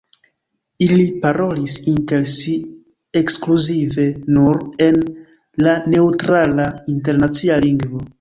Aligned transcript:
Ili 0.83 1.03
parolis 1.25 1.73
inter 1.91 2.23
si 2.31 2.53
ekskluzive 3.21 4.05
nur 4.37 4.57
en 4.87 4.97
la 5.67 5.75
neŭtrala 5.97 6.67
internacia 6.95 7.59
lingvo. 7.67 8.03